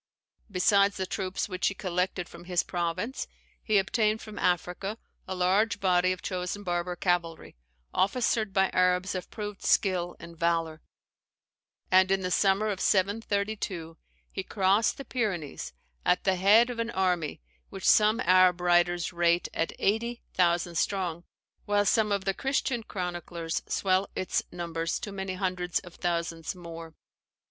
Besides 0.49 0.97
the 0.97 1.05
troops 1.05 1.47
which 1.47 1.67
he 1.67 1.75
collected 1.75 2.27
from 2.27 2.45
his 2.45 2.63
province, 2.63 3.27
he 3.61 3.77
obtained 3.77 4.19
from 4.19 4.39
Africa 4.39 4.97
a 5.27 5.35
large 5.35 5.79
body 5.79 6.11
of 6.11 6.23
chosen 6.23 6.63
Barber 6.63 6.95
cavalry, 6.95 7.55
officered 7.93 8.51
by 8.51 8.71
Arabs 8.71 9.13
of 9.13 9.29
proved 9.29 9.61
skill 9.61 10.15
and 10.19 10.35
valour: 10.35 10.81
and 11.91 12.09
in 12.09 12.21
the 12.21 12.31
summer 12.31 12.69
of 12.69 12.81
732 12.81 13.95
he 14.31 14.41
crossed 14.41 14.97
the 14.97 15.05
Pyrenees 15.05 15.71
at 16.03 16.23
the 16.23 16.35
head 16.35 16.71
of 16.71 16.79
an 16.79 16.89
army 16.89 17.39
which 17.69 17.87
some 17.87 18.19
Arab 18.21 18.59
writers 18.59 19.13
rate 19.13 19.49
at 19.53 19.71
eighty 19.77 20.23
thousand 20.33 20.79
strong, 20.79 21.25
while 21.65 21.85
some 21.85 22.11
of 22.11 22.25
the 22.25 22.33
Christian 22.33 22.81
chroniclers 22.81 23.61
swell 23.67 24.09
its 24.15 24.41
numbers 24.51 24.97
to 24.99 25.11
many 25.11 25.35
hundreds 25.35 25.77
of 25.81 25.93
thousands 25.93 26.55
more. 26.55 26.95